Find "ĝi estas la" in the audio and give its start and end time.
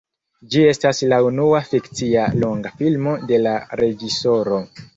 0.53-1.19